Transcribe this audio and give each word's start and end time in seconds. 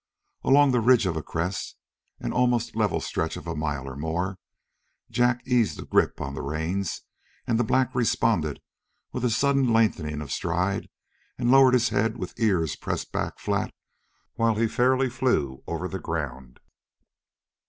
Along 0.43 0.71
the 0.71 0.79
ridge 0.79 1.05
of 1.05 1.15
a 1.15 1.21
crest, 1.21 1.75
an 2.19 2.33
almost 2.33 2.75
level 2.75 3.01
stretch 3.01 3.37
of 3.37 3.45
a 3.45 3.55
mile 3.55 3.87
or 3.87 3.95
more, 3.95 4.39
Jack 5.11 5.43
eased 5.47 5.77
the 5.77 5.85
grip 5.85 6.19
on 6.19 6.33
the 6.33 6.41
reins, 6.41 7.03
and 7.45 7.59
the 7.59 7.63
black 7.63 7.93
responded 7.93 8.63
with 9.11 9.23
a 9.23 9.29
sudden 9.29 9.71
lengthening 9.71 10.19
of 10.19 10.31
stride 10.31 10.89
and 11.37 11.51
lowered 11.51 11.75
his 11.75 11.89
head 11.89 12.17
with 12.17 12.33
ears 12.39 12.75
pressed 12.75 13.11
back 13.11 13.37
flat 13.37 13.71
while 14.33 14.55
he 14.55 14.67
fairly 14.67 15.07
flew 15.07 15.63
over 15.67 15.87
the 15.87 15.99
ground. 15.99 16.59